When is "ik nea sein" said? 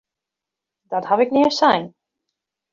1.23-1.85